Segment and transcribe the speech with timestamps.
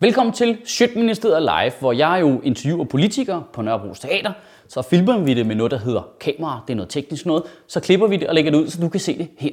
[0.00, 4.32] Velkommen til Sjøtministeriet Live, hvor jeg jo interviewer politikere på Nørrebro Teater.
[4.68, 6.60] Så filmer vi det med noget, der hedder kamera.
[6.66, 7.42] Det er noget teknisk noget.
[7.66, 9.50] Så klipper vi det og lægger det ud, så du kan se det her.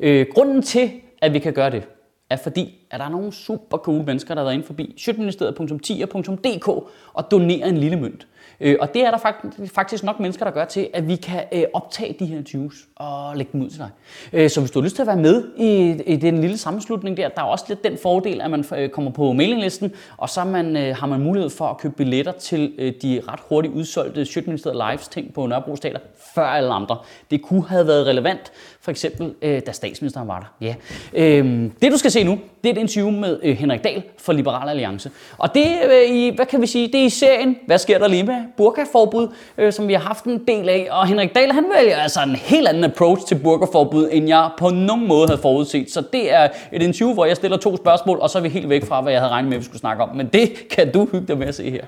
[0.00, 0.90] Øh, grunden til,
[1.22, 1.82] at vi kan gøre det,
[2.30, 6.68] er fordi, at der er nogle super cool mennesker, der har været inde forbi sjøtministeriet.10.dk
[7.12, 8.26] og donerer en lille mønt.
[8.60, 9.18] Øh, og det er der
[9.74, 13.36] faktisk nok mennesker, der gør til, at vi kan øh, optage de her interviews og
[13.36, 13.90] lægge dem ud til dig.
[14.32, 17.16] Øh, så hvis du har lyst til at være med i, i den lille sammenslutning
[17.16, 20.44] der, der er også lidt den fordel, at man øh, kommer på mailinglisten, og så
[20.44, 24.24] man, øh, har man mulighed for at købe billetter til øh, de ret hurtigt udsolgte
[24.24, 26.00] Sjøtministeriet Lives ting på Nørrebro Stater
[26.34, 26.98] før alle andre.
[27.30, 30.66] Det kunne have været relevant, for eksempel da statsministeren var der.
[30.66, 30.74] Ja.
[31.14, 34.68] Øhm, det du skal se nu, det er et interview med Henrik Dahl fra Liberal
[34.68, 35.10] Alliance.
[35.38, 35.66] Og det
[36.08, 39.28] i, hvad kan vi sige, det er i serien, hvad sker der lige med burkaforbud,
[39.58, 40.88] øh, som vi har haft en del af.
[40.90, 44.70] Og Henrik Dahl, han vælger altså en helt anden approach til burkaforbud, end jeg på
[44.70, 45.90] nogen måde havde forudset.
[45.90, 48.68] Så det er et interview, hvor jeg stiller to spørgsmål, og så er vi helt
[48.68, 50.16] væk fra, hvad jeg havde regnet med, at vi skulle snakke om.
[50.16, 51.84] Men det kan du hygge dig med at se her.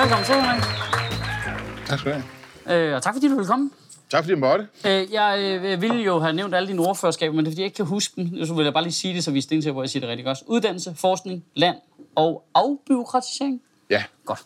[0.00, 0.62] Velkommen til, Henrik.
[1.88, 2.16] Tak skal du
[2.66, 2.88] have.
[2.88, 3.70] Øh, og tak fordi du vil komme.
[4.12, 4.66] Tak fordi jeg måtte.
[4.86, 7.66] Øh, jeg øh, ville jo have nævnt alle dine ordførerskaber, men det er fordi, jeg
[7.66, 8.46] ikke kan huske dem.
[8.46, 10.08] Så vil jeg bare lige sige det, så vi er til, hvor jeg siger det
[10.08, 10.38] rigtig godt.
[10.46, 11.76] Uddannelse, forskning, land
[12.14, 13.62] og afbyråkratisering.
[13.90, 14.04] Ja.
[14.24, 14.40] Godt.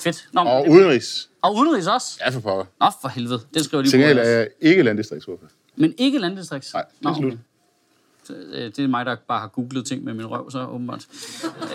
[0.00, 0.28] Fedt.
[0.32, 0.72] Nå, og det...
[0.72, 1.28] udenrigs.
[1.42, 2.18] Og udenrigs også?
[2.24, 2.64] Ja, for pokker.
[2.80, 3.40] Nå, for helvede.
[3.54, 5.50] Det skriver de Signal er ikke landdistriktsordfører.
[5.76, 6.72] Men ikke landdistrikts?
[6.74, 7.32] Nej, det er slut.
[7.32, 8.66] Okay.
[8.66, 11.06] Det er mig, der bare har googlet ting med min røv, så åbenbart.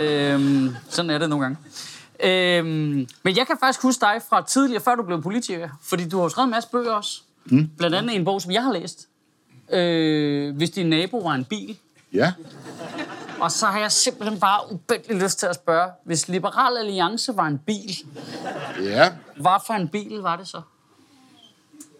[0.01, 1.57] øhm, sådan er det nogle gange.
[2.23, 6.19] Øhm, men jeg kan faktisk huske dig fra tidligere, før du blev politiker, fordi du
[6.19, 7.21] har skrevet en masse bøger også.
[7.51, 7.69] Mm.
[7.77, 9.07] Blandt andet en bog, som jeg har læst.
[9.71, 11.77] Øh, Hvis din nabo var en bil.
[12.13, 12.33] Ja.
[13.39, 17.47] Og så har jeg simpelthen bare ubændig lyst til at spørge, hvis Liberal Alliance var
[17.47, 17.95] en bil,
[18.83, 19.11] ja.
[19.35, 20.61] hvad for en bil var det så?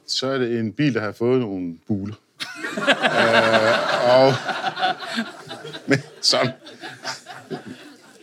[0.08, 2.16] Så er det en bil, der har fået nogle buler.
[3.18, 4.34] øh, og
[5.88, 6.48] men som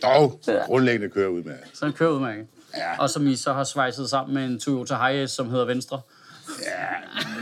[0.03, 1.57] dog grundlæggende kører ud med.
[1.73, 2.45] Så den kører ud med.
[2.77, 2.99] Ja.
[2.99, 6.01] Og som I så har svejset sammen med en Toyota Hiace, som hedder Venstre.
[6.63, 6.87] Ja,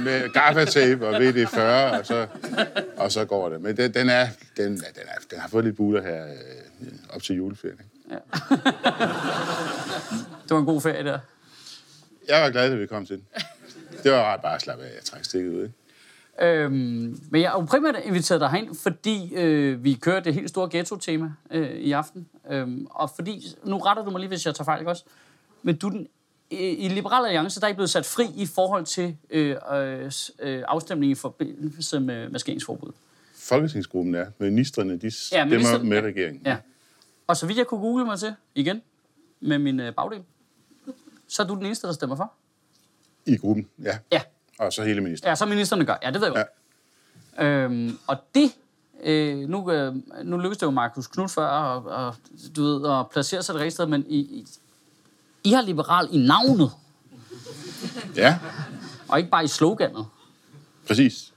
[0.03, 1.59] med gaffatape og VD40,
[1.99, 2.27] og så,
[2.97, 3.61] og så går det.
[3.61, 7.23] Men den, den, er, den, den, er, den har fået lidt buler her øh, op
[7.23, 7.79] til juleferien.
[8.09, 8.15] Ja.
[10.43, 11.19] det var en god ferie der.
[12.27, 13.25] Jeg var glad, at vi kom til den.
[14.03, 14.89] Det var ret bare at slappe af.
[14.95, 15.73] Jeg trækker stikket ud, ikke?
[16.41, 20.49] Øhm, men jeg har jo primært inviteret dig herind, fordi øh, vi kører det helt
[20.49, 22.27] store ghetto-tema øh, i aften.
[22.49, 25.03] Øhm, og fordi, nu retter du mig lige, hvis jeg tager fejl, ikke også?
[25.63, 26.07] Men du er den
[26.59, 29.55] i Liberal Alliance, der er I blevet sat fri i forhold til øh,
[30.39, 32.91] øh, afstemningen i forbindelse med maskeringsforbud.
[33.35, 34.25] Folketingsgruppen er.
[34.37, 36.41] Ministerne, de stemmer ja, minister, med regeringen.
[36.45, 36.57] Ja.
[37.27, 38.81] Og så vidt jeg kunne google mig til, igen,
[39.39, 40.23] med min øh, bagdel,
[41.27, 42.33] så er du den eneste, der stemmer for.
[43.25, 43.97] I gruppen, ja.
[44.11, 44.21] Ja.
[44.59, 45.31] Og så hele ministeren.
[45.31, 45.95] Ja, så ministerne gør.
[46.03, 46.43] Ja, det ved jeg ja.
[47.39, 48.51] Øhm, og det,
[49.03, 52.15] øh, nu, øh, nu lykkedes det jo Markus Knud før, og, og,
[52.55, 54.45] du ved, at placere sig det rigtige sted, men i, i,
[55.43, 56.71] i har liberal i navnet.
[58.15, 58.39] Ja.
[59.07, 60.05] Og ikke bare i sloganet.
[60.87, 61.33] Præcis.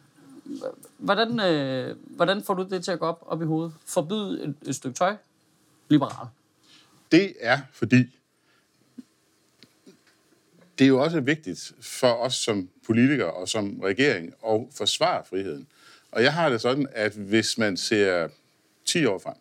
[0.98, 3.74] Hvordan, øh, hvordan får du det til at gå op, op i hovedet?
[3.86, 5.16] Forbyde et, et stykke tøj?
[5.88, 6.26] Liberal.
[7.12, 8.04] Det er fordi,
[10.78, 15.66] det er jo også vigtigt for os som politikere og som regering at forsvare friheden.
[16.10, 18.28] Og jeg har det sådan, at hvis man ser
[18.84, 19.34] 10 år frem,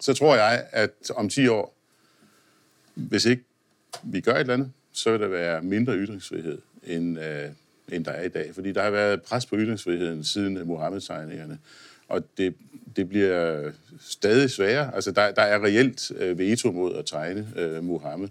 [0.00, 1.77] så tror jeg, at om 10 år,
[2.98, 3.42] hvis ikke
[4.02, 7.48] vi gør et eller andet, så vil der være mindre ytringsfrihed, end, øh,
[7.92, 8.54] end der er i dag.
[8.54, 11.58] Fordi der har været pres på ytringsfriheden siden Mohammed-tegningerne.
[12.08, 12.54] Og det,
[12.96, 13.70] det bliver
[14.00, 14.94] stadig sværere.
[14.94, 18.28] Altså, der, der er reelt øh, veto mod at tegne øh, Mohammed.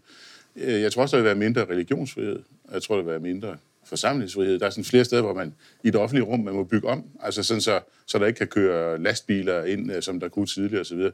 [0.55, 2.39] Øh, jeg tror også, der vil være mindre religionsfrihed.
[2.73, 4.59] Jeg tror, der vil være mindre forsamlingsfrihed.
[4.59, 5.53] Der er sådan flere steder, hvor man
[5.84, 8.47] i det offentlige rum, man må bygge om, altså sådan så, så der ikke kan
[8.47, 11.01] køre lastbiler ind, øh, som der kunne tidligere osv.
[11.01, 11.11] Så,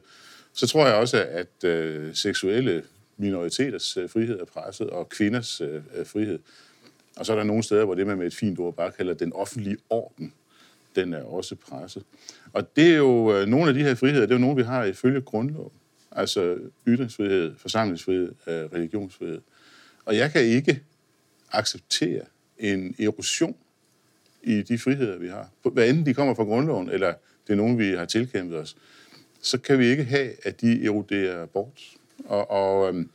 [0.54, 2.82] så tror jeg også, at øh, seksuelle
[3.16, 6.38] minoriteters øh, frihed er presset, og kvinders øh, øh, frihed.
[7.16, 9.14] Og så er der nogle steder, hvor det, man med et fint ord bare kalder
[9.14, 10.32] den offentlige orden,
[10.96, 12.02] den er også presset.
[12.52, 14.62] Og det er jo øh, nogle af de her friheder, det er jo nogle, vi
[14.62, 15.72] har ifølge grundloven.
[16.12, 19.40] Altså ytringsfrihed, forsamlingsfrihed, øh, religionsfrihed.
[20.04, 20.82] Og jeg kan ikke
[21.52, 22.22] acceptere
[22.58, 23.56] en erosion
[24.42, 25.48] i de friheder, vi har.
[25.72, 27.14] Hvad enten de kommer fra grundloven, eller
[27.46, 28.76] det er nogen, vi har tilkæmpet os,
[29.40, 31.80] så kan vi ikke have, at de eroderer bort.
[32.24, 33.10] Og, og øhm,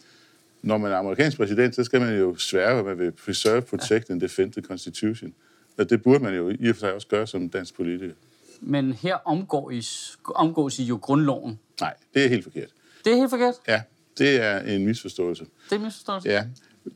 [0.61, 4.09] når man er amerikansk præsident, så skal man jo svære, at man vil preserve, protect
[4.09, 5.33] and defend the constitution.
[5.77, 8.13] Og det burde man jo i og for sig også gøre som dansk politiker.
[8.61, 11.59] Men her omgås, omgås I jo grundloven.
[11.81, 12.69] Nej, det er helt forkert.
[13.05, 13.55] Det er helt forkert?
[13.67, 13.81] Ja,
[14.17, 15.43] det er en misforståelse.
[15.43, 16.29] Det er en misforståelse?
[16.29, 16.45] Ja.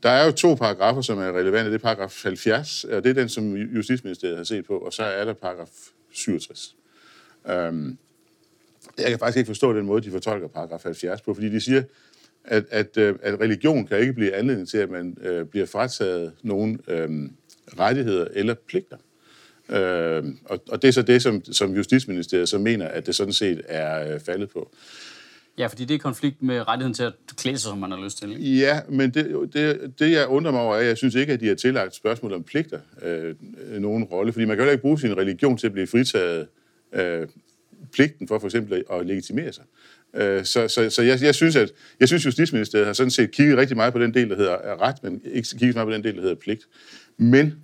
[0.02, 1.70] Der er jo to paragrafer, som er relevante.
[1.70, 5.02] Det er paragraf 70, og det er den, som Justitsministeriet har set på, og så
[5.02, 5.70] er der paragraf
[6.12, 6.76] 67.
[7.48, 7.98] Øhm,
[8.98, 11.82] jeg kan faktisk ikke forstå den måde, de fortolker paragraf 70 på, fordi de siger,
[12.44, 16.32] at, at, øh, at religion kan ikke blive anledning til, at man øh, bliver frataget
[16.42, 17.08] nogle øh,
[17.78, 18.96] rettigheder eller pligter.
[19.68, 23.32] Øh, og, og det er så det, som, som Justitsministeriet så mener, at det sådan
[23.32, 24.70] set er øh, faldet på.
[25.58, 28.18] Ja, fordi det er konflikt med rettigheden til at klæde sig, som man har lyst
[28.18, 28.30] til.
[28.30, 28.58] Ikke?
[28.58, 31.40] Ja, men det, det, det, jeg undrer mig over, er, at jeg synes ikke, at
[31.40, 33.34] de har tillagt spørgsmål om pligter øh,
[33.80, 34.32] nogen rolle.
[34.32, 36.46] Fordi man kan jo ikke bruge sin religion til at blive fritaget
[36.92, 37.28] øh,
[37.94, 39.64] pligten for for eksempel at legitimere sig.
[40.14, 43.56] Øh, så, så, så jeg, jeg, synes, at jeg synes, Justitsministeriet har sådan set kigget
[43.56, 46.14] rigtig meget på den del, der hedder ret, men ikke kigget meget på den del,
[46.14, 46.68] der hedder pligt.
[47.16, 47.54] Men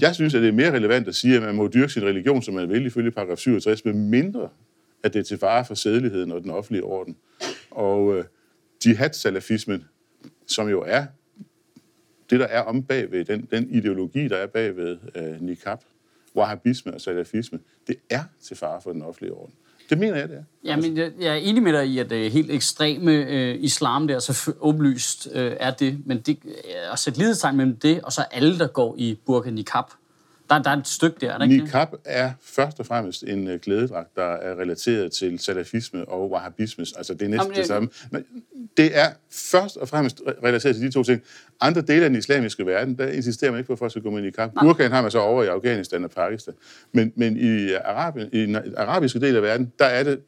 [0.00, 2.42] jeg synes, at det er mere relevant at sige, at man må dyrke sin religion,
[2.42, 4.48] som man vil, ifølge paragraf 67, med mindre,
[5.02, 7.16] at det er til fare for sædeligheden og den offentlige orden.
[7.70, 8.24] Og øh,
[8.86, 9.84] jihad-salafismen,
[10.46, 11.06] som jo er
[12.30, 15.78] det, der er om bagved, den, den ideologi, der er bagved øh, niqab,
[16.36, 19.54] wahhabisme og salafisme, det er til fare for den offentlige orden.
[19.90, 20.42] Det mener jeg, det er.
[20.64, 24.08] Ja, men jeg, jeg er enig med dig i, at det helt ekstreme øh, islam
[24.08, 26.06] der, så åbenlyst øh, er det.
[26.06, 26.38] Men det,
[26.92, 29.84] at sætte lighedstegn mellem det, og så alle, der går i burka niqab,
[30.54, 33.48] der, der er et stykke der, er der ikke Niqab er først og fremmest en
[33.48, 36.86] uh, glædedragt, der er relateret til salafisme og wahhabisme.
[36.96, 37.88] Altså, det er næsten Jamen, det samme.
[38.10, 38.24] Men
[38.76, 41.22] det er først og fremmest relateret til de to ting.
[41.60, 44.10] Andre dele af den islamiske verden, der insisterer man ikke på, at folk skal gå
[44.10, 44.50] med niqab.
[44.60, 46.54] Burkaen har man så over i Afghanistan og Pakistan.
[46.92, 50.20] Men, men i, Arabien, i den arabiske del af verden, der er det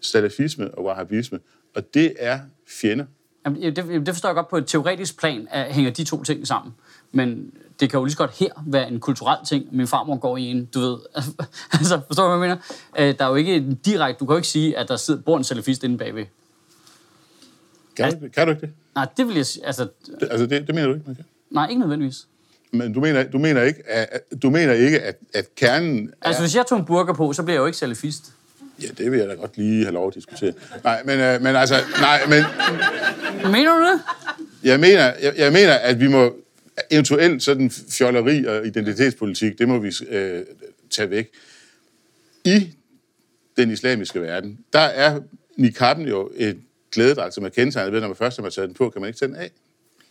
[0.00, 1.38] salafisme og wahhabisme.
[1.74, 3.04] Og det er fjender.
[3.44, 6.46] Jamen, det, det forstår jeg godt på et teoretisk plan, at hænger de to ting
[6.46, 6.74] sammen.
[7.12, 7.52] Men
[7.82, 9.64] det kan jo lige så godt her være en kulturel ting.
[9.72, 10.98] Min farmor går i en, du ved.
[11.72, 12.56] altså, forstår du, hvad jeg
[12.96, 13.08] mener?
[13.10, 15.20] Øh, der er jo ikke en direkte, du kan jo ikke sige, at der sidder,
[15.20, 16.24] bor en salafist inde bagved.
[17.96, 18.70] Kan, altså, du, kan du ikke det?
[18.94, 19.66] Nej, det vil jeg sige.
[19.66, 21.24] Altså, det, altså det, det mener du ikke, man kan?
[21.50, 22.26] Nej, ikke nødvendigvis.
[22.72, 26.26] Men du mener, du mener ikke, at, du mener ikke at, at kernen er...
[26.26, 28.32] Altså, hvis jeg tog en burger på, så bliver jeg jo ikke salafist.
[28.82, 30.52] Ja, det vil jeg da godt lige have lov at diskutere.
[30.84, 32.42] Nej, men, øh, men altså, nej, men...
[33.52, 34.00] Mener du det?
[34.62, 36.32] Jeg mener, jeg, jeg mener, at vi må
[36.90, 40.42] eventuelt sådan fjolleri og identitetspolitik, det må vi øh,
[40.90, 41.30] tage væk.
[42.44, 42.68] I
[43.56, 45.20] den islamiske verden, der er
[45.56, 46.60] niqabben jo et
[46.92, 49.18] glædedragt, som er kendetegnet ved, når man først har taget den på, kan man ikke
[49.18, 49.50] tage den af.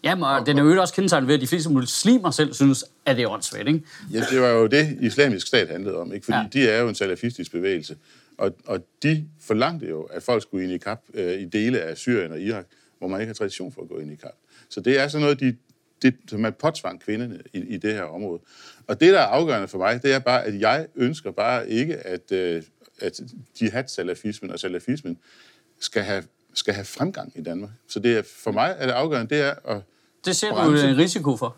[0.04, 3.16] Jamen, og den er jo også kendetegnet ved, at de fleste muslimer selv synes, at
[3.18, 3.82] det er åndssvagt, ikke?
[4.14, 6.26] Ja, det var jo det, islamisk stat handlede om, ikke?
[6.26, 6.48] Fordi ja.
[6.54, 7.98] de er jo en salafistisk bevægelse.
[8.38, 11.98] Og, og de forlangte jo, at folk skulle ind i kap øh, i dele af
[11.98, 12.66] Syrien og Irak,
[12.98, 14.36] hvor man ikke har tradition for at gå ind i kap.
[14.70, 15.56] Så det er sådan noget, de,
[16.02, 18.42] det, som man påtvang kvinderne i, i det her område.
[18.88, 21.98] Og det, der er afgørende for mig, det er bare, at jeg ønsker bare ikke,
[21.98, 22.64] at, øh,
[23.02, 23.20] at
[23.62, 25.18] jihad-salafismen og salafismen
[25.80, 27.70] skal have, skal have fremgang i Danmark.
[27.88, 29.82] Så det er, for mig er det afgørende, det er at
[30.26, 31.56] Det ser du en risiko for?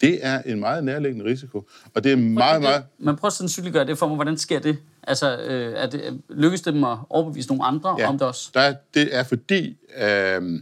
[0.00, 1.68] Det er en meget nærliggende risiko.
[1.94, 2.84] Og det er meget, meget...
[2.98, 4.14] Man prøver sådan at gøre det for mig.
[4.14, 4.78] Hvordan sker det?
[5.02, 8.50] Altså, øh, er det, lykkes det dem at overbevise nogle andre ja, om det også?
[8.54, 9.76] Der, det er fordi...
[10.02, 10.60] Øh,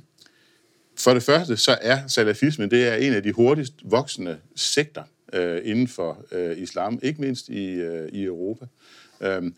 [0.99, 5.03] for det første, så er salafismen det er en af de hurtigst voksende sekter
[5.33, 8.67] øh, inden for øh, islam, ikke mindst i, øh, i Europa.
[9.21, 9.55] Øhm,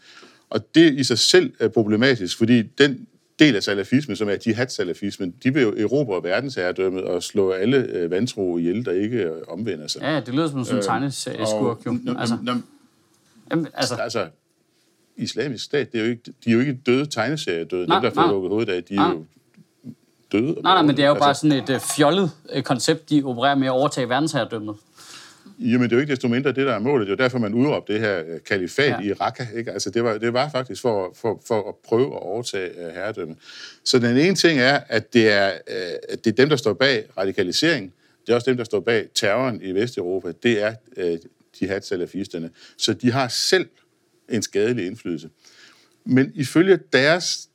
[0.51, 3.07] og det i sig selv er problematisk, fordi den
[3.39, 8.11] del af salafismen, som er jihad-salafismen, de vil jo erobre verdensherredømmet og slå alle øh,
[8.11, 10.03] vantro ihjel, der ikke øh, omvender sig.
[10.03, 11.99] Ja, det lyder som sådan en tegneserieskurk, jo.
[12.19, 12.39] Altså,
[13.51, 14.29] jamen, altså, altså,
[15.17, 18.29] islamisk stat, det er jo ikke, de er jo ikke døde tegneseriedøde, dem der får
[18.29, 19.25] lukket hovedet af, de er jo
[20.33, 20.61] døde.
[20.63, 23.23] Nej, nej, men det er jo altså, bare sådan et uh, fjollet uh, koncept, de
[23.25, 24.77] opererer med at overtage verdensherredømmet.
[25.59, 27.07] Jamen, det er jo ikke desto mindre det, der er målet.
[27.07, 29.01] Det er jo derfor, man udråbte det her uh, kalifat ja.
[29.01, 29.47] i Raqqa.
[29.57, 29.73] Ikke?
[29.73, 33.37] Altså, det, var, det var faktisk for, for, for at prøve at overtage uh, herredømmet.
[33.85, 37.05] Så den ene ting er, at det er, uh, det er dem, der står bag
[37.19, 37.93] radikalisering.
[38.27, 40.33] Det er også dem, der står bag terroren i Vesteuropa.
[40.43, 41.19] Det er uh,
[41.61, 42.51] jihad-salafisterne.
[42.79, 43.69] Så de har selv
[44.29, 45.31] en skadelig indflydelse.
[46.05, 47.49] Men ifølge deres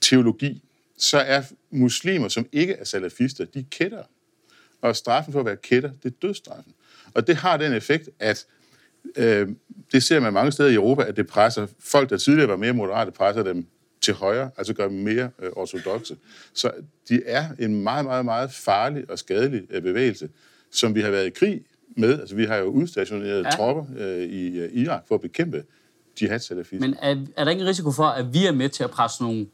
[0.00, 0.62] teologi,
[0.98, 4.02] så er muslimer, som ikke er salafister, de kætter.
[4.80, 6.74] Og straffen for at være kætter, det er dødsstraffen.
[7.14, 8.46] Og det har den effekt, at
[9.16, 9.48] øh,
[9.92, 12.72] det ser man mange steder i Europa, at det presser folk, der tidligere var mere
[12.72, 13.66] moderate, presser dem
[14.00, 16.16] til højre, altså gør dem mere øh, ortodoxe.
[16.52, 16.70] Så
[17.08, 20.28] de er en meget, meget, meget farlig og skadelig øh, bevægelse,
[20.70, 21.62] som vi har været i krig
[21.96, 22.20] med.
[22.20, 23.50] Altså vi har jo udstationeret ja.
[23.50, 25.64] tropper øh, i øh, Irak for at bekæmpe
[26.20, 26.80] jihad-salafisme.
[26.80, 29.46] Men er, er der ingen risiko for, at vi er med til at presse nogle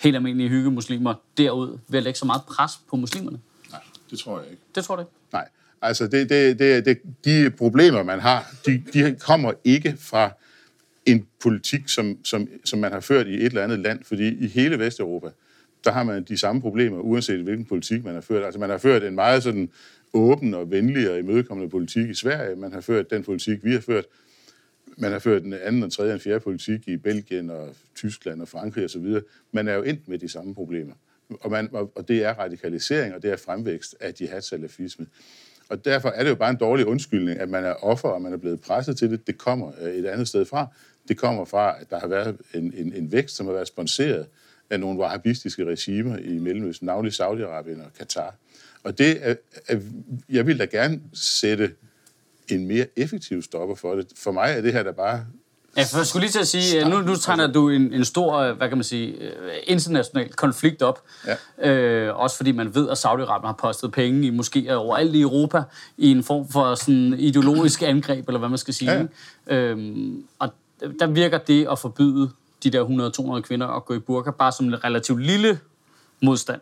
[0.00, 3.38] helt almindelige hyggemuslimer derud ved at lægge så meget pres på muslimerne?
[3.70, 3.80] Nej,
[4.10, 4.62] det tror jeg ikke.
[4.74, 5.12] Det tror du ikke?
[5.32, 5.48] Nej.
[5.82, 10.30] Altså, det, det, det, det, de problemer, man har, de, de kommer ikke fra
[11.06, 14.46] en politik, som, som, som man har ført i et eller andet land, fordi i
[14.48, 15.30] hele Vesteuropa,
[15.84, 18.44] der har man de samme problemer, uanset hvilken politik man har ført.
[18.44, 19.70] Altså, man har ført en meget sådan
[20.12, 22.56] åben og venlig og imødekommende politik i Sverige.
[22.56, 24.04] Man har ført den politik, vi har ført
[24.98, 28.48] man har ført en anden, og tredje og fjerde politik i Belgien og Tyskland og
[28.48, 29.20] Frankrig osv.
[29.52, 30.94] Man er jo endt med de samme problemer.
[31.40, 35.06] Og, man, og det er radikalisering, og det er fremvækst af jihad-salafisme.
[35.68, 38.32] Og derfor er det jo bare en dårlig undskyldning, at man er offer, og man
[38.32, 39.26] er blevet presset til det.
[39.26, 40.66] Det kommer øh, et andet sted fra.
[41.08, 44.26] Det kommer fra, at der har været en, en, en vækst, som har været sponsoreret
[44.70, 48.34] af nogle wahhabistiske regimer i Mellemøsten, navnlig Saudi-Arabien og Katar.
[48.82, 49.34] Og det er,
[49.68, 49.80] er,
[50.28, 51.72] jeg vil da gerne sætte
[52.56, 54.06] en mere effektiv stopper for det.
[54.16, 55.26] For mig er det her da bare
[55.76, 58.36] Ja, for jeg skulle lige til at sige, nu, nu tegner du en, en stor,
[58.36, 61.02] øh, hvad kan man sige, øh, international konflikt op.
[61.60, 61.70] Ja.
[61.70, 65.62] Øh, også fordi man ved, at Saudi-Arabien har postet penge i moskéer overalt i Europa,
[65.96, 69.08] i en form for sådan ideologisk angreb, eller hvad man skal sige.
[69.46, 69.54] Ja.
[69.54, 70.52] Øhm, og
[71.00, 72.30] der virker det at forbyde
[72.62, 75.60] de der 100-200 kvinder at gå i burka, bare som en relativt lille
[76.22, 76.60] modstand.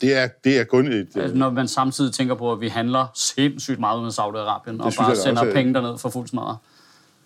[0.00, 1.08] Det er, det er kun et...
[1.16, 5.16] Altså, når man samtidig tænker på, at vi handler sindssygt meget med Saudi-Arabien, og bare
[5.16, 6.56] sender også, penge derned for fuld smadret.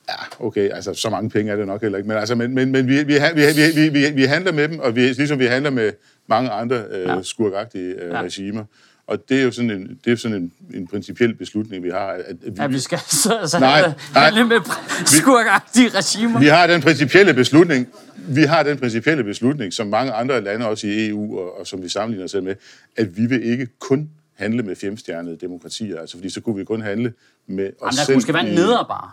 [0.08, 2.72] Ja, okay, altså så mange penge er det nok heller ikke, men, altså, men, men,
[2.72, 3.42] men vi, vi, vi,
[3.74, 5.92] vi, vi, vi handler med dem, og vi, ligesom vi handler med
[6.26, 7.22] mange andre øh, ja.
[7.22, 8.22] skurkagtige øh, ja.
[8.22, 8.64] regimer.
[9.12, 12.06] Og det er jo sådan en, det er sådan en, en principiel beslutning, vi har.
[12.06, 14.60] At, at vi, ja, vi skal så, så nej, handle med
[15.06, 16.40] skurkagtige regimer.
[16.40, 20.86] Vi har den principielle beslutning, vi har den principielle beslutning, som mange andre lande, også
[20.86, 22.54] i EU, og, og som vi sammenligner os selv med,
[22.96, 26.82] at vi vil ikke kun handle med femstjernede demokratier, altså fordi så kunne vi kun
[26.82, 27.12] handle
[27.46, 28.20] med os Jamen, der selv.
[28.20, 29.10] Der kunne være neder bare.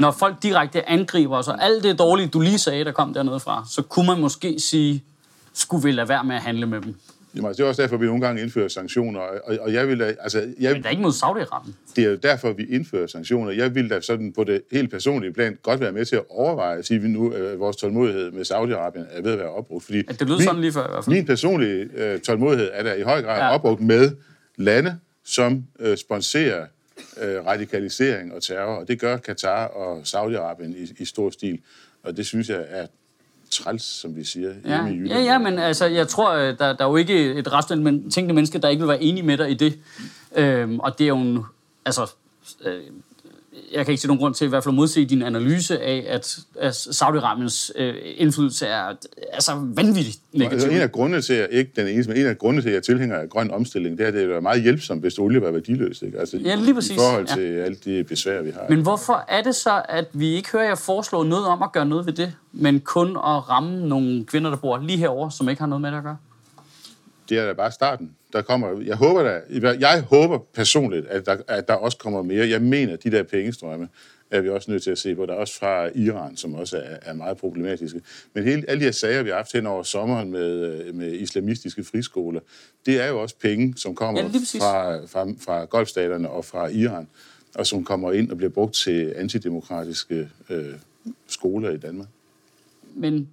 [0.00, 3.40] Når folk direkte angriber os, og alt det dårlige, du lige sagde, der kom dernede
[3.40, 5.04] fra, så kunne man måske sige,
[5.52, 6.94] skulle vi lade være med at handle med dem.
[7.36, 9.20] Jamen, det er også derfor, vi nogle gange indfører sanktioner.
[9.20, 11.72] Og, og jeg vil da, altså, jeg, Men der er ikke mod Saudi-Arabien.
[11.96, 13.52] Det er jo derfor, vi indfører sanktioner.
[13.52, 16.78] Jeg vil da sådan på det helt personlige plan godt være med til at overveje
[16.78, 19.84] at sige, at vi nu, øh, vores tålmodighed med Saudi-Arabien er ved at være opbrugt.
[19.84, 21.16] Fordi det lyder min, sådan lige før i hvert fald.
[21.16, 23.54] Min personlige øh, tålmodighed er der i høj grad ja.
[23.54, 24.10] opbrugt med
[24.56, 26.66] lande, som øh, sponsorer
[27.22, 28.74] øh, radikalisering og terror.
[28.74, 31.58] Og det gør Katar og Saudi-Arabien i, i stor stil.
[32.02, 32.86] Og det synes jeg er
[33.54, 34.68] træls, som vi siger, ja.
[34.68, 35.20] hjemme i Jylland.
[35.20, 38.34] Ja, ja, men altså, jeg tror, øh, der, der er jo ikke et resten tænkende
[38.34, 39.78] menneske, der ikke vil være enige med dig i det.
[40.36, 41.44] Øhm, og det er jo en,
[41.84, 42.12] altså,
[42.64, 42.82] øh,
[43.72, 46.04] jeg kan ikke se nogen grund til i hvert fald at modse din analyse af,
[46.08, 48.94] at, at Saudi-Arabiens øh, indflydelse er
[49.32, 50.54] altså vanvittigt negativ.
[50.54, 52.74] Altså, en af grundene til, at ikke den eneste, men en af grundene til, at
[52.74, 55.50] jeg tilhænger af grøn omstilling, det er, at det er meget hjælpsomt, hvis olie var
[55.50, 56.02] værdiløst.
[56.02, 56.18] Ikke?
[56.18, 56.92] Altså, ja, lige præcis.
[56.92, 57.62] I forhold til ja.
[57.62, 58.66] alt det besvær, vi har.
[58.68, 61.86] Men hvorfor er det så, at vi ikke hører jer foreslå noget om at gøre
[61.86, 65.60] noget ved det, men kun at ramme nogle kvinder, der bor lige herover, som ikke
[65.60, 66.16] har noget med det at gøre?
[67.28, 69.40] Det er da bare starten der kommer, jeg håber da,
[69.80, 72.48] jeg håber personligt, at der, at der også kommer mere.
[72.48, 73.88] Jeg mener, de der pengestrømme
[74.30, 75.26] er vi også nødt til at se på.
[75.26, 78.00] Der er også fra Iran, som også er, er meget problematiske.
[78.34, 81.84] Men hele, alle de her sager, vi har haft hen over sommeren med, med islamistiske
[81.84, 82.40] friskoler,
[82.86, 87.08] det er jo også penge, som kommer ja, fra, fra, fra golfstaterne og fra Iran,
[87.54, 90.74] og som kommer ind og bliver brugt til antidemokratiske øh,
[91.26, 92.08] skoler i Danmark.
[92.94, 93.28] Men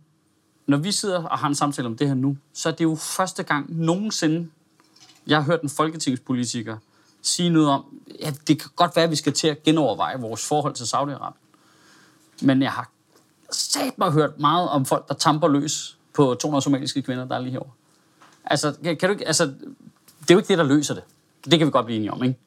[0.71, 2.95] når vi sidder og har en samtale om det her nu, så er det jo
[2.95, 4.47] første gang nogensinde,
[5.27, 6.77] jeg har hørt en folketingspolitiker
[7.21, 7.85] sige noget om,
[8.23, 11.37] at det kan godt være, at vi skal til at genoverveje vores forhold til Saudi-Arabien.
[12.41, 12.89] Men jeg har
[13.51, 17.39] sat mig hørt meget om folk, der tamper løs på 200 somaliske kvinder, der er
[17.39, 17.71] lige herovre.
[18.45, 21.03] Altså, kan, du ikke, altså, det er jo ikke det, der løser det.
[21.45, 22.39] Det kan vi godt blive enige om, ikke?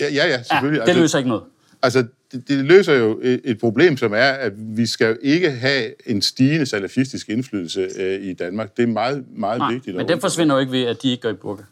[0.00, 0.78] Ja, ja, ja selvfølgelig.
[0.78, 1.44] Ja, det altså, løser ikke noget.
[1.82, 6.10] Altså, det, det løser jo et, et problem, som er, at vi skal ikke have
[6.10, 8.76] en stigende salafistisk indflydelse øh, i Danmark.
[8.76, 9.96] Det er meget, meget Nej, vigtigt.
[9.96, 11.62] men det forsvinder jo ikke ved, at de ikke går i burka.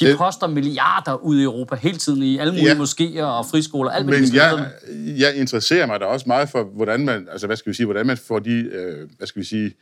[0.00, 3.46] De det, poster milliarder ud i Europa hele tiden i alle mulige ja, moskéer og
[3.46, 3.90] friskoler.
[3.90, 4.70] Alt men jeg,
[5.18, 8.06] jeg interesserer mig da også meget for, hvordan man, altså hvad skal vi sige, hvordan
[8.06, 9.74] man får de, øh, hvad skal vi sige,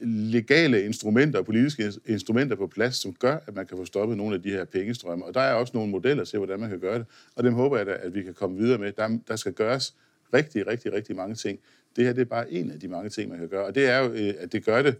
[0.00, 4.34] legale instrumenter, og politiske instrumenter på plads, som gør, at man kan få stoppet nogle
[4.34, 5.24] af de her pengestrømme.
[5.24, 7.06] Og der er også nogle modeller til, hvordan man kan gøre det.
[7.36, 8.92] Og dem håber jeg da, at vi kan komme videre med.
[8.92, 9.94] Der, der skal gøres
[10.34, 11.58] rigtig, rigtig, rigtig mange ting.
[11.96, 13.66] Det her det er bare en af de mange ting, man kan gøre.
[13.66, 14.96] Og det er jo, øh, at det gør det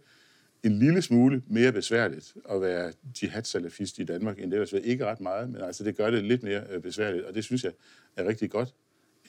[0.63, 5.21] en lille smule mere besværligt at være jihad-salafist i Danmark, end det ellers ikke ret
[5.21, 7.73] meget, men altså det gør det lidt mere øh, besværligt, og det synes jeg
[8.17, 8.75] er rigtig godt.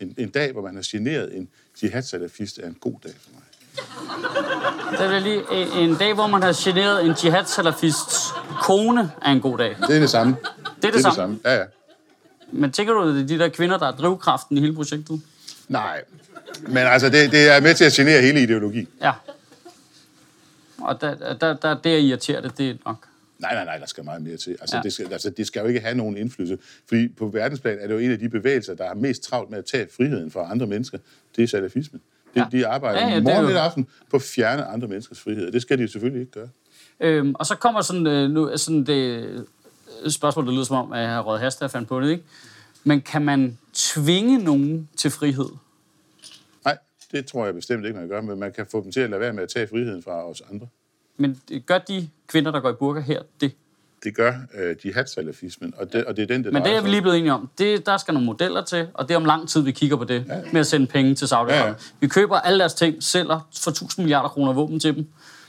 [0.01, 1.49] En, en dag, hvor man har generet en
[1.83, 3.43] jihad-salafist, er en god dag for mig.
[4.91, 9.41] Det er lige en, en dag, hvor man har generet en jihad-salafists kone, er en
[9.41, 9.75] god dag.
[9.87, 10.35] Det er det samme.
[10.81, 11.33] Det er det, det, er samme.
[11.33, 11.55] det samme.
[11.55, 11.65] Ja, ja.
[12.51, 15.21] Men tænker du, det er de der kvinder, der er drivkraften i hele projektet?
[15.67, 16.01] Nej,
[16.61, 18.87] men altså, det, det er med til at genere hele ideologien.
[19.01, 19.11] Ja.
[20.81, 23.05] Og der, der, der, det, jeg irriterer det, det er nok.
[23.39, 24.57] Nej, nej, nej, der skal meget mere til.
[24.61, 24.81] Altså, ja.
[24.81, 26.57] det, skal, altså, det skal jo ikke have nogen indflydelse.
[26.87, 29.57] Fordi på verdensplan er det jo en af de bevægelser, der er mest travlt med
[29.57, 30.97] at tage friheden fra andre mennesker.
[31.35, 32.01] Det er salafismen.
[32.35, 32.45] De, ja.
[32.51, 35.51] de arbejder ja, ja, morgen og aften på at fjerne andre menneskers frihed.
[35.51, 36.49] Det skal de selvfølgelig ikke gøre.
[36.99, 39.23] Øhm, og så kommer sådan, øh, nu, sådan det
[40.03, 42.23] øh, spørgsmål, der lyder som om, at jeg har råd hast, fandt på det, ikke?
[42.83, 45.49] Men kan man tvinge nogen til frihed?
[46.65, 46.77] Nej,
[47.11, 49.21] det tror jeg bestemt ikke, man gøre, men man kan få dem til at lade
[49.21, 50.67] være med at tage friheden fra os andre.
[51.17, 53.51] Men gør de kvinder, der går i burka her, det?
[54.03, 56.89] Det gør øh, jihad-salafismen, og det, og det er den, det Men det er vi
[56.89, 57.49] lige blevet enige om.
[57.57, 60.03] Det, der skal nogle modeller til, og det er om lang tid, vi kigger på
[60.03, 60.35] det, ja.
[60.51, 61.73] med at sende penge til saudi Ja, ja, ja.
[61.99, 65.07] Vi køber alle deres ting, sælger for 1000 milliarder kroner våben til dem.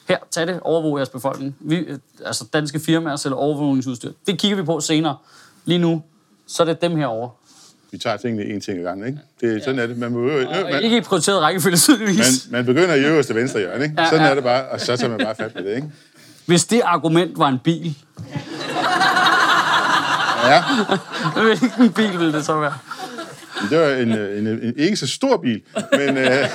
[0.08, 1.56] Her, tag det, overvåg jeres befolkning.
[1.60, 4.12] Vi, øh, altså danske firmaer sælger overvågningsudstyr.
[4.26, 5.16] Det kigger vi på senere.
[5.64, 6.02] Lige nu,
[6.46, 7.30] så er det dem herovre.
[7.92, 9.18] Vi tager tingene en ting ad gangen, ikke?
[9.40, 9.98] Det, sådan er det.
[9.98, 12.48] Man, behøver, Og man, ikke i prioriteret rækkefølge, tydeligvis.
[12.50, 13.94] man, man begynder i øverste venstre hjørne, ikke?
[13.98, 14.30] Ja, Sådan ja.
[14.30, 15.88] er det bare, og så tager man bare fat på det, ikke?
[16.50, 17.96] Hvis det argument var en bil,
[20.44, 20.64] Ja,
[21.42, 22.78] hvilken bil ville det så være?
[23.70, 26.28] det var en, øh, en, en, en ikke så stor bil, men øh,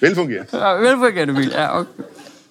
[0.00, 0.58] velfungerende.
[0.58, 1.80] Ja, velfungerende bil, ja.
[1.80, 1.90] Okay.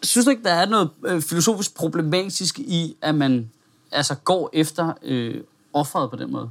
[0.03, 3.49] Synes du ikke, der er noget øh, filosofisk problematisk i, at man
[3.91, 5.41] altså går efter øh,
[5.73, 6.49] offeret på den måde,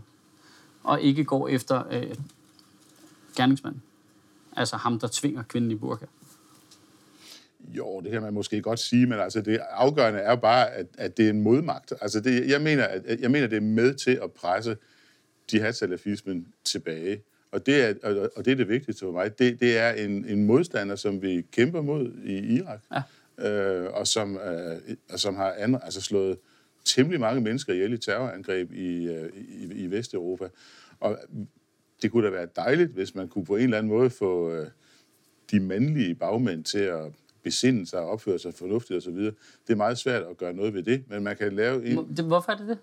[0.84, 2.14] og ikke går efter øh,
[3.36, 3.82] gerningsmanden?
[4.56, 6.06] Altså ham, der tvinger kvinden i burka.
[7.68, 11.16] Jo, det kan man måske godt sige, men altså det afgørende er bare, at, at
[11.16, 11.92] det er en modmagt.
[12.00, 14.76] Altså det, jeg, mener, at, jeg mener, det er med til at presse
[15.52, 17.22] jihad-salafismen tilbage.
[17.52, 17.94] Og det er,
[18.36, 19.38] og, det, er det vigtigste for mig.
[19.38, 22.80] Det, det er en, en modstander, som vi kæmper mod i Irak,
[23.38, 23.48] ja.
[23.48, 24.80] øh, og, som, øh,
[25.12, 26.38] og som har andre, altså slået
[26.84, 30.48] temmelig mange mennesker ihjel i terrorangreb i, øh, i, i Vesteuropa.
[31.00, 31.18] Og
[32.02, 34.66] det kunne da være dejligt, hvis man kunne på en eller anden måde få øh,
[35.50, 37.12] de mandlige bagmænd til at
[37.44, 39.14] besinde sig og opføre sig fornuftigt osv.
[39.16, 39.34] Det
[39.68, 41.98] er meget svært at gøre noget ved det, men man kan lave en...
[42.26, 42.78] Hvorfor er det det?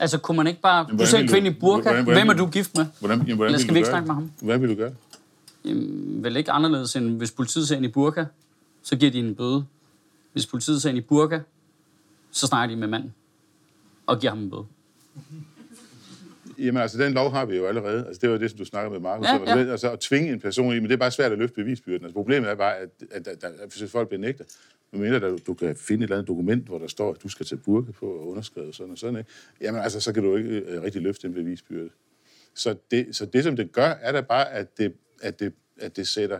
[0.00, 0.82] Altså, kunne man ikke bare...
[0.84, 1.82] Du hvordan ser en kvinde i du- burka.
[1.82, 2.86] hvordan- hvordan Hvem er du du- gift med?
[2.98, 4.30] Hvordan, jamen, hvordan Eller skal du vi ikke snakke med ham?
[4.42, 4.94] Hvordan vil du gøre?
[5.64, 8.24] Jamen, vel ikke anderledes end hvis politiet ser en i burka,
[8.82, 9.64] så giver de en bøde.
[10.32, 11.40] Hvis politiet ser en i burka,
[12.30, 13.14] så snakker de med manden
[14.06, 14.64] og giver ham en bøde.
[16.62, 18.06] Jamen altså, den lov har vi jo allerede.
[18.06, 19.46] Altså, det var det, som du snakker med Markus Ja, om.
[19.46, 19.70] ja.
[19.70, 22.04] Altså, at tvinge en person i, men det er bare svært at løfte bevisbyrden.
[22.04, 24.44] Altså, problemet er bare, at, at, at, at, at folk benægter,
[24.92, 27.46] medmindre du, du kan finde et eller andet dokument, hvor der står, at du skal
[27.46, 29.30] tage burke på og underskrive sådan og sådan, ikke?
[29.60, 31.90] jamen altså, så kan du ikke øh, rigtig løfte en bevisbyrde.
[32.54, 35.96] Så det, så det, som det gør, er da bare, at det, at det, at
[35.96, 36.38] det sætter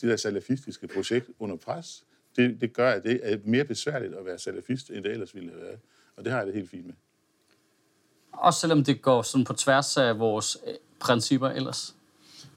[0.00, 2.04] det der salafistiske projekt under pres.
[2.36, 5.50] Det, det gør, at det er mere besværligt at være salafist, end det ellers ville
[5.50, 5.78] have været.
[6.16, 6.94] Og det har jeg det helt fint med.
[8.40, 11.94] Også selvom det går sådan på tværs af vores øh, principper ellers.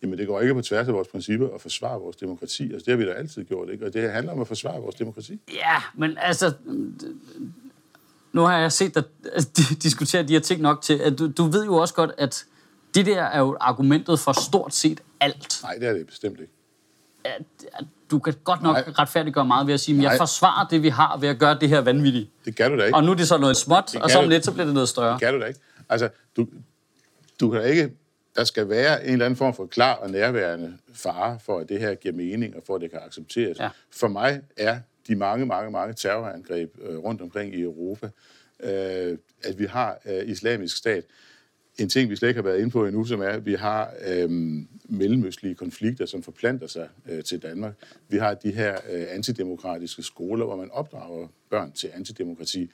[0.03, 2.63] Jamen, det går ikke på tværs af vores principper at forsvare vores demokrati.
[2.63, 3.85] Altså, det har vi da altid gjort, ikke?
[3.85, 5.39] Og det handler om at forsvare vores demokrati.
[5.53, 6.53] Ja, men altså...
[8.33, 9.03] Nu har jeg set dig
[9.35, 9.43] øh,
[9.83, 12.45] diskutere de her ting nok til, at du, du ved jo også godt, at
[12.95, 15.59] det der er jo argumentet for stort set alt.
[15.63, 16.53] Nej, det er det bestemt ikke.
[17.23, 17.41] At,
[17.73, 18.93] at du kan godt nok Nej.
[18.99, 21.69] retfærdiggøre meget ved at sige, at jeg forsvarer det, vi har ved at gøre det
[21.69, 22.29] her vanvittigt.
[22.45, 22.95] Det kan du da ikke.
[22.95, 24.73] Og nu er det så noget småt, Det og så om lidt, så bliver det
[24.73, 25.13] noget større.
[25.13, 25.59] Det kan du da ikke.
[25.91, 26.47] Altså, du,
[27.39, 27.91] du kan ikke...
[28.35, 31.79] Der skal være en eller anden form for klar og nærværende fare for, at det
[31.79, 33.59] her giver mening, og for, at det kan accepteres.
[33.59, 33.69] Ja.
[33.91, 38.09] For mig er de mange, mange, mange terrorangreb øh, rundt omkring i Europa,
[38.59, 41.03] øh, at vi har øh, islamisk stat,
[41.77, 43.93] en ting, vi slet ikke har været inde på endnu, som er, at vi har
[44.07, 47.73] øhm, mellemøstlige konflikter, som forplanter sig øh, til Danmark.
[48.09, 52.71] Vi har de her øh, antidemokratiske skoler, hvor man opdrager børn til antidemokrati.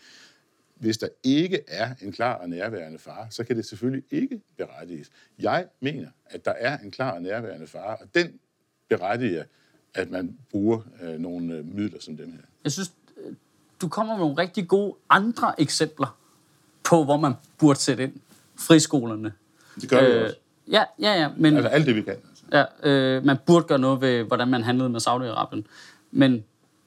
[0.79, 5.09] Hvis der ikke er en klar og nærværende far, så kan det selvfølgelig ikke berettiges.
[5.39, 8.39] Jeg mener, at der er en klar og nærværende far, og den
[8.89, 9.43] berettiger,
[9.93, 12.39] at man bruger øh, nogle øh, midler som dem her.
[12.63, 13.33] Jeg synes, øh,
[13.81, 16.17] du kommer med nogle rigtig gode andre eksempler
[16.83, 18.13] på, hvor man burde sætte ind.
[18.59, 19.33] Friskolerne.
[19.81, 20.37] Det gør øh, vi også.
[20.71, 22.13] Ja, ja, ja, men Altså alt det, vi kan.
[22.13, 22.43] Altså.
[22.83, 25.63] ja, øh, man burde gøre noget ved, hvordan man handlede med Saudi-Arabien.
[26.11, 26.43] Men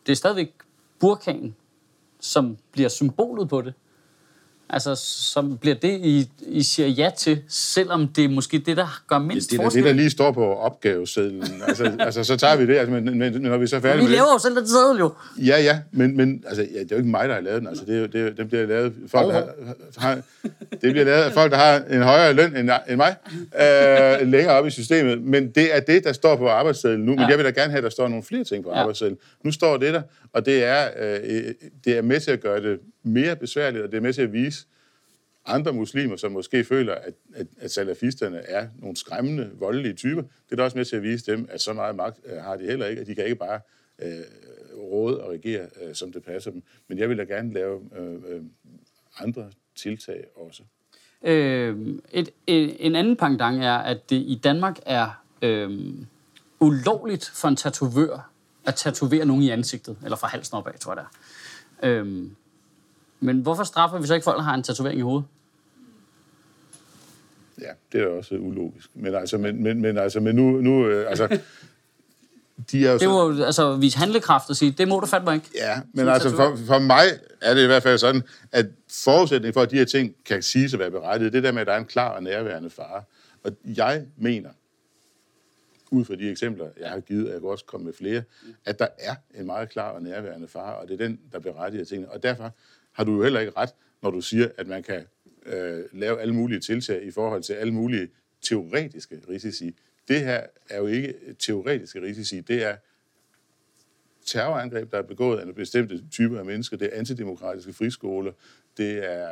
[0.07, 0.53] det er stadigvæk
[1.01, 1.57] burkanen,
[2.21, 3.75] som bliver symbolet på det.
[4.73, 4.95] Altså,
[5.33, 9.19] som bliver det, I, I siger ja til, selvom det er måske det, der gør
[9.19, 9.83] mindst Det er forskel.
[9.83, 11.45] det, der lige står på opgavesedlen.
[11.69, 13.97] Altså, altså så tager vi det, altså, men, men, men når vi så er færdige
[13.99, 14.17] Vi med det...
[14.17, 15.13] laver jo selv den sædel jo.
[15.39, 17.69] Ja, ja, men, men altså, ja, det er jo ikke mig, der har lavet den.
[17.69, 19.49] Altså, det er, det er, den bliver lavet folk, der har,
[19.99, 20.21] har,
[20.71, 23.15] det bliver lavet af folk, der har en højere løn end, end mig,
[24.23, 25.23] øh, længere op i systemet.
[25.23, 27.11] Men det er det, der står på arbejdssedlen nu.
[27.13, 27.27] Men Ja.
[27.27, 28.79] jeg vil da gerne have, at der står nogle flere ting på Ja.
[28.81, 29.19] arbejdssedlen.
[29.45, 30.03] Nu står det der,
[30.33, 31.43] og det er, øh,
[31.85, 34.33] det er med til at gøre det mere besværligt, og det er med til at
[34.33, 34.67] vise
[35.47, 40.23] andre muslimer, som måske føler, at, at, at salafisterne er nogle skræmmende, voldelige typer.
[40.23, 42.57] Det er da også med til at vise dem, at så meget magt øh, har
[42.57, 43.61] de heller ikke, at de kan ikke bare
[43.99, 44.25] øh,
[44.77, 46.63] råde og regere, øh, som det passer dem.
[46.89, 48.43] Men jeg vil da gerne lave øh, øh,
[49.19, 50.63] andre tiltag også.
[51.23, 55.95] Øh, et, en, en anden pangdang er, at det i Danmark er øh,
[56.61, 58.31] ulovligt for en tatovør
[58.67, 61.07] at tatovere nogen i ansigtet, eller fra halsen opad, tror jeg det
[61.89, 62.01] er.
[62.01, 62.27] Øh,
[63.21, 65.25] men hvorfor straffer vi så ikke folk, der har en tatovering i hovedet?
[67.61, 68.91] Ja, det er også ulogisk.
[68.95, 71.29] Men altså, men, men, men, altså, men nu, nu øh, altså,
[72.71, 75.07] de er jo Det så, må jo altså vise handlekraft og sige, det må du
[75.07, 75.51] fandme ikke.
[75.55, 77.05] Ja, men altså for, for mig
[77.41, 78.67] er det i hvert fald sådan, at
[79.05, 81.67] forudsætningen for, at de her ting kan siges at være berettiget, det der med, at
[81.67, 83.03] der er en klar og nærværende fare.
[83.45, 84.51] Og jeg mener,
[85.91, 88.23] ud fra de eksempler, jeg har givet, og jeg kan også komme med flere,
[88.65, 91.85] at der er en meget klar og nærværende fare, og det er den, der berettiger
[91.85, 92.11] tingene.
[92.11, 92.53] Og derfor
[92.93, 93.71] har du jo heller ikke ret,
[94.03, 95.07] når du siger, at man kan
[95.47, 98.09] øh, lave alle mulige tiltag i forhold til alle mulige
[98.43, 99.77] teoretiske risici.
[100.09, 102.77] Det her er jo ikke teoretiske risici, det er
[104.27, 106.77] terrorangreb, der er begået af bestemte typer af mennesker.
[106.77, 108.33] Det er antidemokratiske friskoler.
[108.77, 109.29] Det er...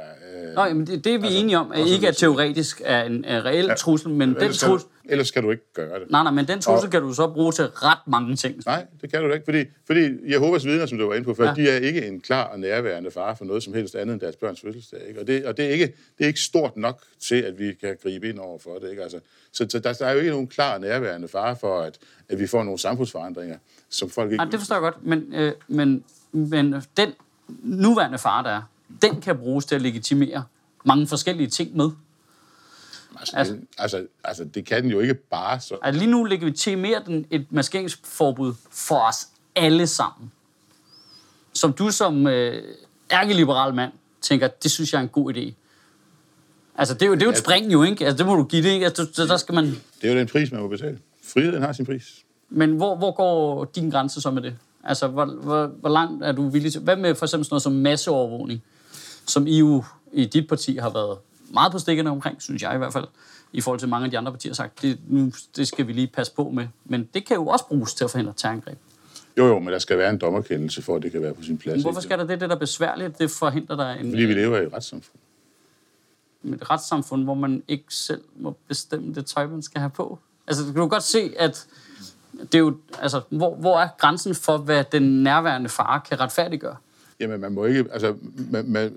[0.48, 2.83] Øh, Nå, jamen det, det er vi Altså, enige om, at også ikke er teoretisk
[2.85, 3.74] er en er reel ja.
[3.74, 6.11] trussel, men den trussel, du- ellers skal du ikke gøre det.
[6.11, 8.62] nej, nej, men den trussel Og- kan du så bruge til ret mange ting.
[8.66, 11.44] Nej, det kan du ikke, fordi, fordi Jehovas vidner, som du var inde på før,
[11.44, 11.55] Ja.
[11.59, 11.62] ja.
[11.62, 14.37] de er ikke en klar og nærværende fare for noget som helst andet end deres
[14.37, 15.01] børns fødselsdag.
[15.09, 15.20] Ikke?
[15.20, 15.87] Og, det, og det, er ikke,
[16.18, 18.90] det er ikke stort nok til, at vi kan gribe ind over for det.
[18.90, 19.03] Ikke?
[19.03, 19.20] Altså,
[19.53, 21.98] så, så der, der er jo ikke nogen klar og nærværende fare for, at,
[22.29, 23.57] at vi får nogle samfundsforandringer,
[23.90, 24.37] som folk ikke...
[24.37, 27.12] Nej, det forstår jeg godt, men, øh, men, men den
[27.62, 28.62] nuværende far, der er,
[29.03, 30.44] den kan bruges til at legitimere
[30.85, 31.90] mange forskellige ting med.
[33.20, 35.77] altså, altså- altså, altså, altså, det kan den jo ikke bare så...
[35.83, 40.33] Altså lige nu legitimerer den et maskeringsforbud for os alle sammen.
[41.53, 42.62] Som du som øh,
[43.11, 45.53] ærkeliberal mand tænker, det synes jeg er en god idé.
[46.74, 48.07] Altså, det er jo, det er jo et spring jo, ikke?
[48.07, 48.87] Altså, det må du give det, ikke?
[48.87, 49.64] Altså, der skal man...
[49.64, 50.98] Det er jo den pris, man må betale.
[51.24, 52.24] Friheden har sin pris.
[52.48, 54.57] Men hvor, hvor går din grænse så med det?
[54.85, 56.81] Altså, hvor, hvor, hvor langt er du villig til...
[56.81, 58.62] Hvad med for eksempel sådan noget som masseovervågning,
[59.29, 61.19] som I jo i dit parti har været
[61.51, 63.05] meget på stikkerne omkring, synes jeg i hvert fald,
[63.53, 65.93] i forhold til mange af de andre partier har sagt, det, nu, det skal vi
[65.93, 66.67] lige passe på med.
[66.85, 68.79] Men det kan jo også bruges til at forhindre terrorangreb.
[69.38, 71.59] Jo, jo, men der skal være en dommerkendelse for, at det kan være på sin
[71.59, 71.75] plads.
[71.77, 73.19] Men hvorfor skal der det, det der er besværligt?
[73.19, 75.21] Det forhindrer dig en, Fordi vi lever i et retssamfund.
[76.45, 80.19] et retssamfund, hvor man ikke selv må bestemme det tøj, man skal have på.
[80.47, 81.67] Altså, du kan jo godt se, at
[82.43, 86.77] det er jo, altså, hvor, hvor er grænsen for, hvad den nærværende far kan retfærdiggøre?
[87.21, 87.85] Jamen, man må ikke...
[87.93, 88.17] Altså,
[88.51, 88.93] man, man,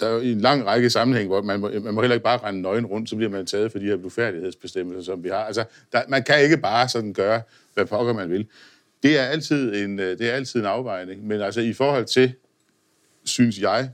[0.00, 2.38] der er jo en lang række sammenhæng, hvor man må, man må heller ikke bare
[2.38, 5.44] rende nøgen rundt, så bliver man taget for de her blufærdighedsbestemmelser, som vi har.
[5.44, 7.42] Altså, der, man kan ikke bare sådan gøre,
[7.74, 8.46] hvad pokker man vil.
[9.02, 12.32] Det er altid en, øh, det er altid en afvejning, men altså i forhold til,
[13.24, 13.90] synes jeg,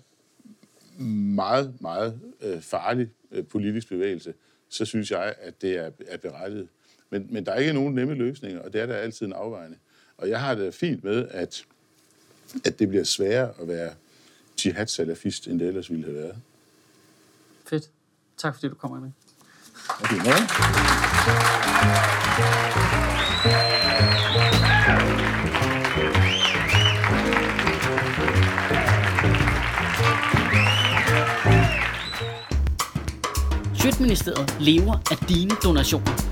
[0.98, 4.34] meget, meget øh, farlig øh, politisk bevægelse,
[4.68, 6.68] så synes jeg, at det er, er berettiget.
[7.10, 9.80] Men, men der er ikke nogen nemme løsninger, og det er der altid en afvejning.
[10.16, 11.64] Og jeg har det fint med, at,
[12.64, 13.90] at det bliver sværere at være
[14.66, 16.36] jihad-salafist, end det ellers ville have været.
[17.66, 17.90] Fedt.
[18.36, 19.12] Tak fordi du kommer ind.
[20.00, 20.22] Okay?
[33.74, 36.31] Sjøtministeriet lever af dine donationer.